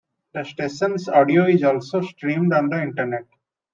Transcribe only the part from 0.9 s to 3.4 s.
audio is also streamed on the internet.